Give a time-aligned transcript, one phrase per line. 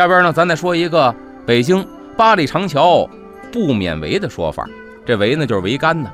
[0.00, 1.14] 下边呢，咱再说一个
[1.44, 3.06] 北京八里长桥
[3.52, 4.66] 不免围的说法。
[5.04, 6.10] 这围呢，就是桅杆呢。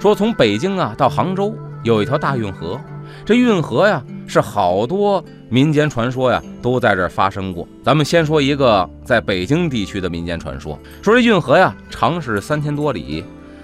[0.00, 1.54] 说从北京啊到杭州
[1.84, 2.80] 有一条大运河，
[3.24, 7.64] 这运河呀是好多民间传说呀都在这儿发生过。
[7.84, 13.22] 咱们先说一个在北京地区的民间传说，说这运河呀长是三千多里，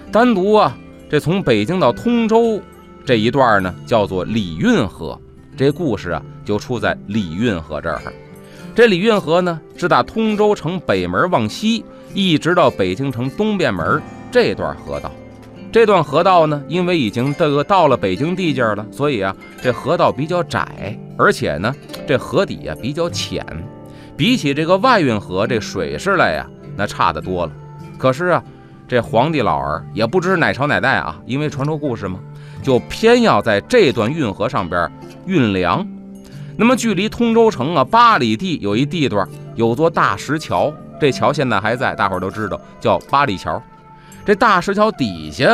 [0.09, 0.73] 单独啊
[1.09, 2.61] 这从北京到通州
[3.03, 5.19] 这一段呢叫做里运河。
[5.57, 8.01] 这故事啊就出在里运河这儿。
[8.75, 15.09] 这礼运河呢是打通州城北门往西，一直到北京城东便门这段河道。
[15.71, 21.73] 这段河道呢，因为已经这个到了北京地界了，所以啊，这河道比较窄，而且呢，
[22.05, 23.45] 这河底啊比较浅，
[24.17, 27.53] 比起这个外运河这水势来呀，那差得多了。
[27.97, 28.43] 可是啊，
[28.89, 32.19] 这皇帝老儿也不知是哪朝哪代啊，因为传说故事嘛，
[32.61, 34.91] 就偏要在这段运河上边
[35.25, 35.87] 运粮。
[36.57, 43.61] 那么距离通州城啊八里地有一地段有座大石桥，这桥现在还在，大伙儿都知道，叫八里桥。
[44.25, 45.45] 这大石桥底下，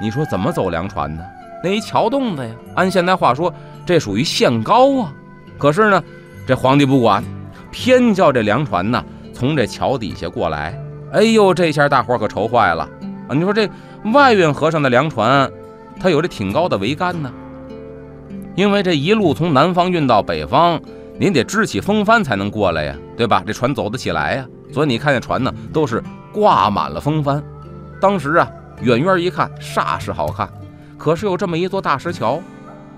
[0.00, 1.22] 你说怎么走粮船呢？
[1.64, 3.52] 那一桥洞子呀，按现代话说，
[3.84, 5.12] 这属于限高啊。
[5.58, 6.02] 可是呢，
[6.46, 7.24] 这皇帝不管，
[7.70, 10.78] 偏叫这粮船呢从这桥底下过来。
[11.12, 12.82] 哎呦，这下大伙可愁坏了
[13.28, 13.30] 啊！
[13.34, 13.68] 你说这
[14.12, 15.50] 外运河上的粮船，
[15.98, 17.32] 它有这挺高的桅杆呢，
[18.56, 20.80] 因为这一路从南方运到北方，
[21.18, 23.42] 您得支起风帆才能过来呀，对吧？
[23.46, 24.46] 这船走得起来呀。
[24.72, 27.42] 所以你看见船呢，都是挂满了风帆。
[28.00, 30.48] 当时啊，远远一看，煞是好看。
[30.96, 32.40] 可是有这么一座大石桥，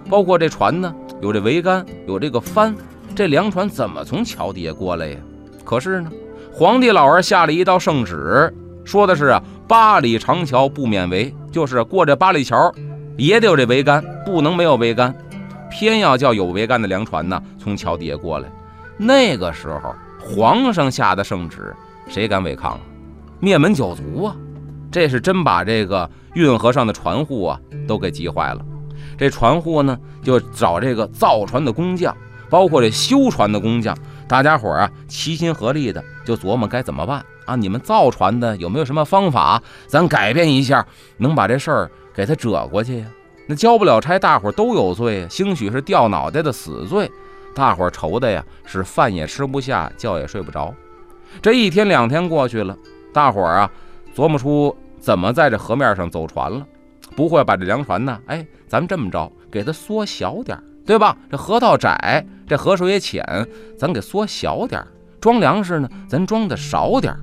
[0.08, 2.74] 包括这船呢，有这桅杆，有这个帆，
[3.16, 5.16] 这粮船怎么从桥底下过来呀？
[5.64, 6.10] 可是呢，
[6.52, 8.52] 皇帝老儿下了一道圣旨，
[8.84, 12.72] 说的是啊，八里长桥不免围，就是过这八里桥
[13.16, 15.14] 也得有这桅杆，不能没有桅杆，
[15.78, 18.50] 偏要叫有桅杆的粮船呢从桥底下过来。
[18.96, 21.72] 那个时候，皇上下的圣旨，
[22.08, 22.80] 谁敢违抗啊？
[23.38, 24.34] 灭门九族啊！
[24.90, 28.60] 这是真把这个运河上的船户啊都给急坏了。
[29.16, 32.12] 这船户呢就找这个造船的工匠，
[32.50, 33.96] 包括这修船的工匠，
[34.26, 37.54] 大家伙啊齐心合力的就琢磨该怎么办啊？
[37.54, 40.84] 你们造船的有没有什么方法，咱改变一下，
[41.18, 43.06] 能把这事儿给他折过去呀？
[43.48, 47.10] 那交不了差，大伙都有罪，兴许是掉脑袋的死罪。
[47.54, 50.72] 大伙愁的呀是饭也吃不下，觉也睡不着。
[51.40, 52.76] 这一天两天过去了，
[53.12, 53.70] 大伙儿啊。
[54.14, 56.66] 琢磨出怎么在这河面上走船了，
[57.14, 58.18] 不会把这粮船呢？
[58.26, 61.16] 哎，咱们这么着，给它缩小点儿，对吧？
[61.30, 63.24] 这河道窄，这河水也浅，
[63.78, 64.88] 咱给缩小点儿，
[65.20, 67.20] 装粮食呢，咱装的少点儿。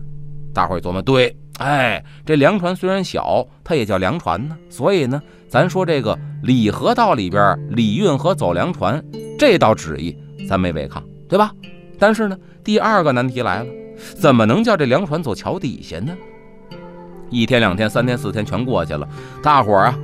[0.53, 4.57] 大伙儿琢磨，对，哎，这粮船虽然小，它也叫粮船呢。
[4.69, 9.03] 所以呢，咱说这个里河道里边李运河走粮船
[9.38, 10.16] 这道旨意，
[10.47, 11.51] 咱没违抗，对吧？
[11.97, 16.13] 但是呢，第二个难题来了，怎么能叫这粮船走桥底下呢？
[17.29, 19.07] 一天两天三天四天全过去了，
[19.41, 20.00] 大伙儿啊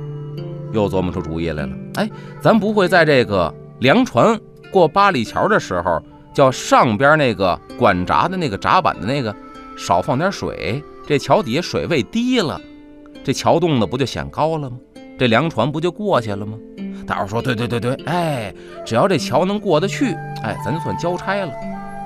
[0.72, 1.72] 又琢磨出主意来了。
[1.94, 2.10] 哎，
[2.40, 4.38] 咱不会在这个粮船
[4.70, 9.34] 过八里桥的时候，叫上边那个管闸的那个闸板的那个
[9.76, 12.60] 少放点水，这桥底下水位低了，
[13.22, 14.76] 这桥洞子不就显高了吗？
[15.18, 16.58] 这粮船不就过去了吗？
[17.06, 20.12] 大伙说对对对对，哎，只要这桥能过得去，
[20.42, 21.52] 哎，咱就算交差了。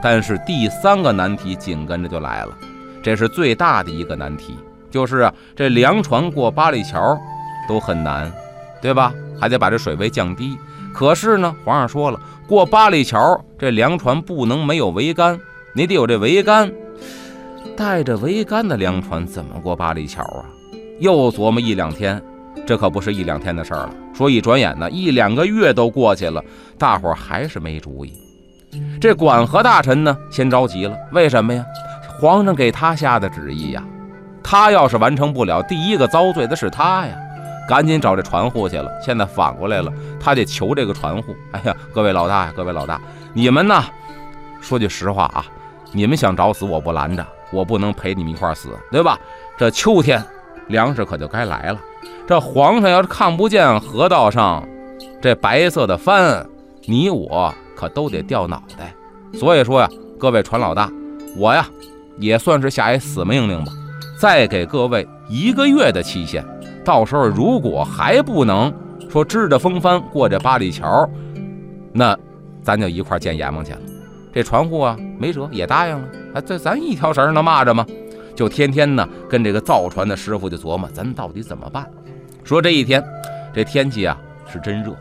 [0.02, 2.56] 但是第三个难题紧跟着就来了，
[3.02, 4.56] 这是最大的一个难题。
[4.90, 7.18] 就是，这粮船过八里桥
[7.68, 8.32] 都很难，
[8.80, 9.12] 对吧？
[9.38, 10.56] 还得把这水位降低。
[10.94, 15.38] 可是呢，皇上说了，过八里桥这粮船不能没有桅杆，
[15.74, 16.72] 你得有这桅杆。
[17.76, 20.46] 带着桅杆的粮船怎么过八里桥啊？
[20.98, 22.22] 又琢磨一两天，
[22.64, 23.94] 这可不是一两天的事儿了。
[24.14, 26.42] 说一转眼呢，一两个月都过去了，
[26.78, 28.12] 大伙儿还是没主意。
[29.00, 30.96] 这管河大臣呢，先着急了。
[31.12, 31.64] 为什么呀？
[32.20, 33.82] 皇上给他下的旨意呀。
[34.42, 37.16] 他要是完成不了，第一个遭罪的是他呀！
[37.68, 38.90] 赶紧找这船户去了。
[39.02, 41.34] 现在反过来了，他得求这个船户。
[41.52, 43.00] 哎呀，各位老大呀，各位老大，
[43.32, 43.82] 你们呢？
[44.60, 45.44] 说句实话啊，
[45.92, 49.18] 你们想找死，我不拦着，我不能陪你们一块儿死，对吧？
[49.58, 50.22] 这秋天
[50.68, 51.80] 粮食可就该来了。
[52.26, 54.66] 这皇上要是看不见河道上
[55.22, 56.44] 这白色的帆，
[56.84, 58.92] 你我可都得掉脑袋。
[59.32, 59.88] 所以说呀，
[60.18, 60.90] 各位船老大，
[61.36, 61.66] 我呀
[62.18, 63.72] 也算是下一死命令吧。
[64.18, 66.44] 再给各位一个月的期限，
[66.84, 68.72] 到时候如果还不能
[69.10, 71.08] 说支着风帆过这八里桥，
[71.92, 72.16] 那
[72.62, 73.78] 咱就一块见阎王去了。
[74.32, 76.08] 这船户啊，没辙，也答应了。
[76.34, 77.86] 啊，这咱一条绳能蚂蚱吗？
[78.36, 81.90] 就天天呢跟这个造船的师傅就琢磨，咱到底怎么办？
[82.44, 83.02] 说这一天，
[83.52, 84.16] 这天气啊
[84.46, 84.94] 是真热，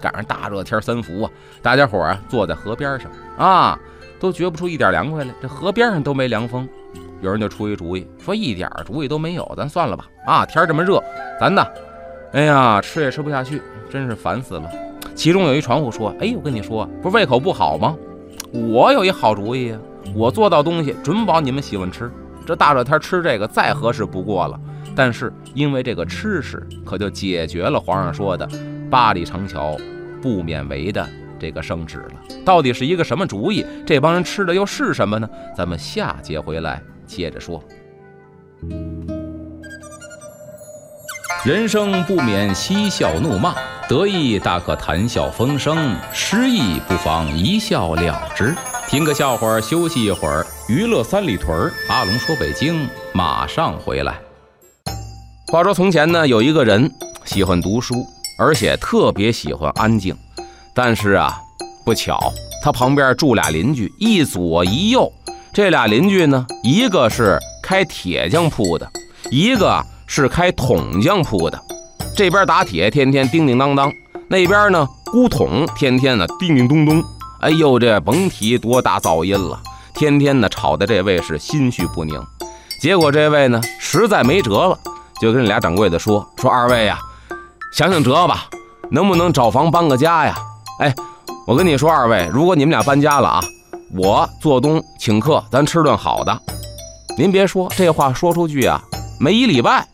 [0.00, 1.30] 赶上大热天三伏啊，
[1.62, 3.76] 大家伙啊坐在河边上啊，
[4.20, 5.34] 都觉不出一点凉快来。
[5.40, 6.68] 这河边上都没凉风，
[7.22, 10.06] 有人就出一主意，说一点主意都没有，咱算了吧。
[10.26, 11.02] 啊，天这么热，
[11.40, 11.66] 咱呢，
[12.32, 13.60] 哎呀，吃也吃不下去，
[13.90, 14.70] 真是烦死了。
[15.14, 17.96] 其中有一船户说：“哎，我跟你说，不是胃口不好吗？
[18.52, 19.78] 我有一好主意呀，
[20.14, 22.10] 我做到东西准保你们喜欢吃。
[22.46, 24.58] 这大热天吃这个再合适不过了。
[24.94, 28.48] 但是因为这个吃食，可就解决了皇上说的
[28.90, 29.76] 八里长桥
[30.20, 31.08] 不免为的
[31.38, 32.36] 这个圣旨了。
[32.44, 33.64] 到底是一个什么主意？
[33.86, 35.28] 这帮人吃的又是什么呢？
[35.56, 37.62] 咱们下节回来接着说。
[41.44, 43.54] 人生不免嬉笑怒骂。”
[43.88, 48.54] 得意大可谈笑风生，失意不妨一笑了之。
[48.88, 50.46] 听个笑话，休息一会儿。
[50.68, 54.20] 娱乐三里屯，阿龙说北京，马上回来。
[55.48, 56.88] 话说从前呢，有一个人
[57.24, 58.06] 喜欢读书，
[58.38, 60.16] 而且特别喜欢安静。
[60.72, 61.36] 但是啊，
[61.84, 62.32] 不巧，
[62.62, 65.12] 他旁边住俩邻居，一左一右。
[65.52, 68.88] 这俩邻居呢，一个是开铁匠铺的，
[69.32, 71.60] 一个是开桶匠铺的。
[72.16, 73.90] 这边打铁，天天叮叮当当；
[74.28, 77.02] 那边呢，箍桶，天天呢叮叮咚咚。
[77.40, 79.60] 哎呦，这甭提多大噪音了，
[79.94, 82.20] 天天呢吵得这位是心绪不宁。
[82.80, 84.78] 结果这位呢，实在没辙了，
[85.20, 86.98] 就跟俩掌柜的说：“说二位呀，
[87.72, 88.46] 想想辙吧，
[88.90, 90.34] 能不能找房搬个家呀？”
[90.80, 90.94] 哎，
[91.46, 93.40] 我跟你说，二位，如果你们俩搬家了啊，
[93.94, 96.36] 我做东请客，咱吃顿好的。
[97.16, 98.80] 您别说这话说出去啊，
[99.20, 99.86] 没一礼拜，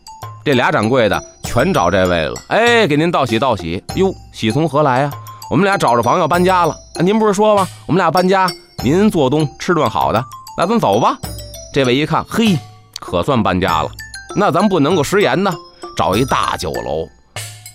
[0.43, 1.23] 这俩掌柜的。
[1.43, 5.11] 全找这位了，哎，给您道喜道喜哟，喜从何来呀？
[5.49, 7.67] 我们俩找着房要搬家了，您不是说吗？
[7.87, 8.47] 我们俩搬家，
[8.81, 10.23] 您做东吃顿好的，
[10.57, 11.17] 那咱走吧。
[11.73, 12.57] 这位一看，嘿，
[12.99, 13.89] 可算搬家了，
[14.35, 15.53] 那咱不能够食言呢，
[15.97, 17.07] 找一大酒楼，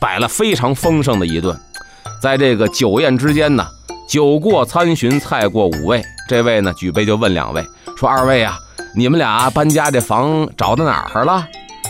[0.01, 1.59] 摆了非常丰盛的一顿。
[2.23, 3.67] 在这个酒宴之间呢，
[4.09, 7.63] 酒过三巡，菜过五味，这位呢举杯就问两位
[7.99, 8.59] 说：“二位啊，
[8.97, 11.47] 你们俩搬家这房找到哪儿了？”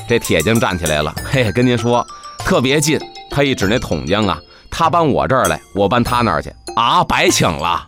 [0.09, 2.05] 这铁匠站起来了，嘿，跟您说，
[2.39, 3.01] 特别近。
[3.31, 4.39] 他一指那桶匠啊，
[4.71, 7.87] 他搬我这儿来，我搬他那儿去啊，白请了。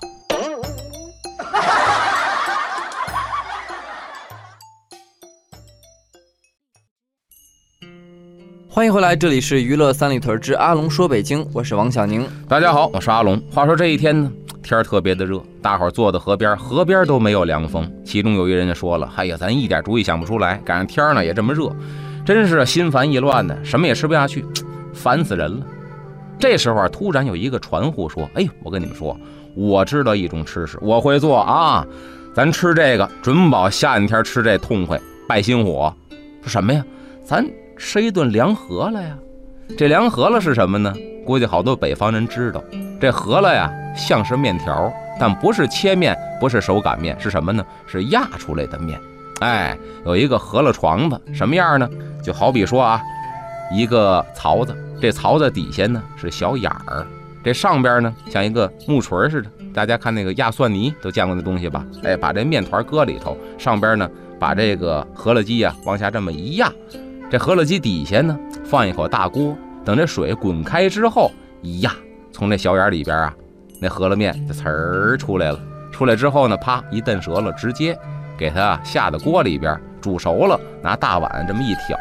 [8.77, 12.29] 欢迎回来，这里是娱乐三里屯之阿龙说北京，我是王小宁。
[12.47, 13.41] 大家好，我是阿龙。
[13.51, 14.31] 话说这一天呢，
[14.63, 17.91] 天儿特别的热，大伙儿坐在河边，河边都没有凉风。
[18.05, 21.75] 其中有一人就说了：“哎呀，咱一点主意想不出来，赶上天儿呢也这么热。”
[22.23, 24.45] 真是心烦意乱的，什么也吃不下去，
[24.93, 25.67] 烦死人了。
[26.39, 29.19] 这时候啊，突然有一个船户说：“哎，我跟你们说，
[29.55, 31.83] 我知道一种吃食，我会做啊，
[32.35, 35.91] 咱吃这个准保夏天吃这痛快，败心火。
[36.43, 36.85] 说什么呀？
[37.25, 37.43] 咱
[37.77, 39.17] 吃一顿凉饸饹呀。
[39.77, 40.95] 这凉饸饹是什么呢？
[41.25, 42.63] 估计好多北方人知道，
[43.01, 47.65] 这饸饹呀，像是面条，但不是切面，不是手擀面，是什么呢？
[47.87, 48.99] 是压出来的面。”
[49.41, 49.77] 哎，
[50.07, 51.89] 有一个饸饹床子，什么样呢？
[52.23, 53.03] 就好比说啊，
[53.73, 57.07] 一个槽子，这槽子底下呢是小眼儿，
[57.45, 59.51] 这上边呢像一个木锤似的。
[59.75, 61.85] 大家看那个压蒜泥都见过那东西吧？
[62.03, 64.09] 哎，把这面团搁里头，上边呢
[64.39, 66.73] 把这个饸饹机啊往下这么一压，
[67.31, 71.31] 这饸饹机底下呢放一口大锅，等这水滚开之后
[71.63, 71.93] 一压，
[72.33, 73.35] 从这小眼里边啊，
[73.81, 75.61] 那饸饹面就呲儿出来了。
[75.91, 77.99] 出来之后呢，啪一蹬折了，直接。
[78.39, 81.99] 给它下到锅里边煮熟了，拿大碗这么一挑，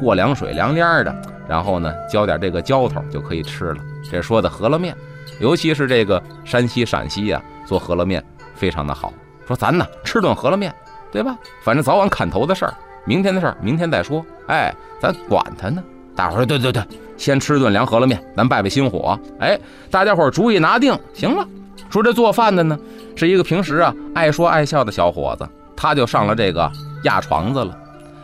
[0.00, 1.14] 过凉水凉凉的，
[1.46, 3.76] 然后呢浇点这个浇头就可以吃了。
[4.10, 4.96] 这说的饸饹面，
[5.40, 9.12] 尤其是这个山西、陕西呀，做饸饹面非常的好。
[9.46, 10.74] 说咱呢吃顿饸饹面，
[11.12, 11.36] 对吧？
[11.62, 12.72] 反正早晚砍头的事儿，
[13.04, 14.24] 明天的事儿明天再说。
[14.46, 15.82] 哎，咱管他呢。
[16.16, 16.82] 大伙儿说对对对，
[17.16, 19.18] 先吃顿凉饸饹面，咱败败心火。
[19.40, 19.58] 哎，
[19.90, 21.46] 大家伙儿主意拿定，行了。
[21.90, 22.78] 说这做饭的呢，
[23.16, 25.48] 是一个平时啊爱说爱笑的小伙子。
[25.76, 26.70] 他就上了这个
[27.02, 27.76] 压床子了，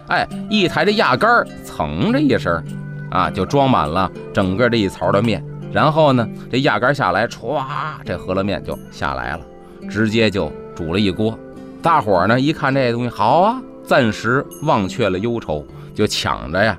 [0.07, 2.63] 哎，一抬这压杆儿，噌的一声，
[3.11, 5.45] 啊，就装满了整个这一槽的面。
[5.73, 7.61] 然后呢，这压杆下来，歘，
[8.05, 9.41] 这饸饹面就下来了，
[9.91, 11.39] 直接就煮了一锅。
[11.83, 13.61] 大伙儿呢一看这东西好啊，
[13.91, 16.79] 暂时忘却了忧愁，就抢着呀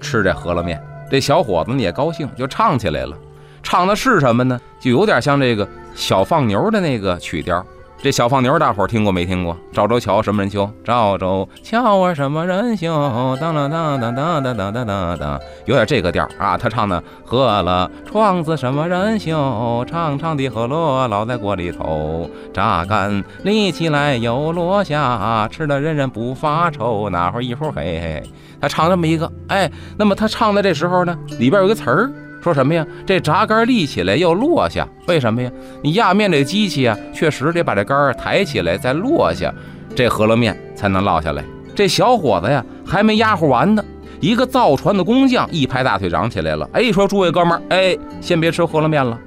[0.00, 0.82] 吃这饸饹面。
[1.10, 3.14] 这小伙子呢也高兴，就唱起来了。
[3.62, 4.58] 唱的是什么呢？
[4.80, 7.62] 就有点像这个小放牛的那个曲调。
[8.02, 9.54] 这小放牛，大伙儿听过没听过？
[9.74, 10.68] 赵州桥什么人修？
[10.82, 13.36] 赵州桥啊，什么人修？
[13.38, 16.56] 当当当当当当当当当，有点这个调啊。
[16.56, 19.84] 他唱的喝了窗子什么人修？
[19.86, 27.10] 长长的饸饹烙在锅里头，榨干立起来又落下，吃的人人不发愁。
[27.10, 28.22] 那会一会儿嘿，
[28.58, 32.10] 他唱这么一个，哎，那么他唱的这时候呢，里边有个词儿，
[32.40, 32.86] 说什么呀？
[33.06, 35.50] 这闸杆立起来又落下，为什么呀？
[35.82, 39.52] 你压面这机器啊，确实得把这杆抬起来再落下，
[39.94, 41.44] 这饸饹面才能落下来。
[41.74, 43.84] 这小伙子呀，还没压乎完呢，
[44.20, 49.18] 一个造船的工匠一拍大腿嚷起来了，哎，说诸位哥们儿，哎，先别吃饸饹面了，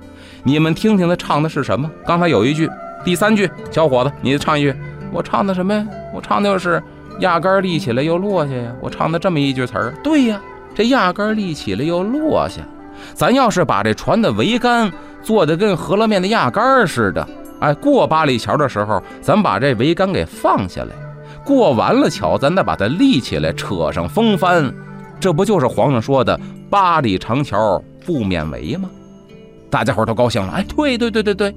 [0.43, 1.89] 你们听听他唱的是什么？
[2.05, 2.69] 刚才有一句，
[3.03, 4.75] 第三句，小伙子，你唱一句，
[5.11, 5.85] 我唱的什么呀？
[6.13, 6.81] 我唱的就是
[7.19, 9.93] 压杆立起来又落下呀，我唱的这么一句词儿。
[10.03, 10.41] 对呀，
[10.75, 12.61] 这压杆立起来又落下。
[13.13, 14.91] 咱要是把这船的桅杆
[15.21, 17.27] 做的跟饸饹面的压杆似的，
[17.59, 20.89] 哎，过八里桥的时候，咱把这桅杆给放下来，
[21.45, 24.73] 过完了桥，咱再把它立起来，扯上风帆，
[25.19, 28.89] 这不就是皇上说的八里长桥不免围吗？
[29.69, 31.55] 大家伙都高兴了，哎，对对对对对，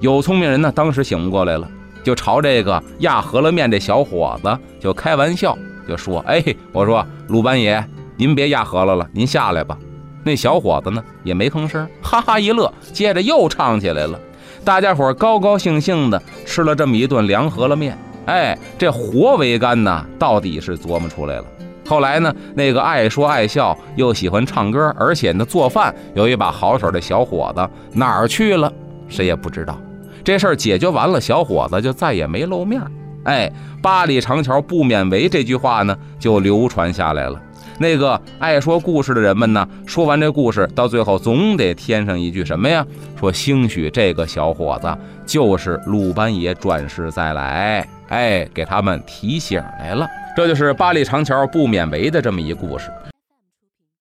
[0.00, 1.66] 有聪明人呢，当时醒悟过来了，
[2.04, 5.56] 就朝这个压饸饹面这小伙子就开玩笑，
[5.88, 7.82] 就说，哎，我说鲁班爷，
[8.16, 9.76] 您别压饸饹了，您下来吧。
[10.22, 14.18] 那小伙子呢也没吭声，哈哈一乐，接着又唱起来了。
[14.64, 17.96] 大家伙高高兴兴的吃了这么一顿凉饸饹面。
[18.26, 21.44] 哎，这活桅杆呢，到底是琢磨出来了。
[21.86, 28.72] 后来呢，那个爱说爱笑又喜欢唱歌，而且呢做饭有一把好手的小伙子哪儿去了？
[29.08, 29.80] 谁也不知道。
[30.22, 32.80] 这事儿解决完了，小伙子就再也没露面。
[33.24, 33.50] 哎，
[33.82, 37.40] 八里长桥不免围这句话呢，就流传下来了。
[37.80, 42.86] 那个爱说故事的人们呢，说完这故事，到最后总得添上一句什么呀？
[43.18, 44.94] 说兴许这个小伙子
[45.24, 50.06] 就是鲁班爷转世再来，哎，给他们提醒来了。
[50.36, 52.90] 这就是八里长桥不免为的这么一故事。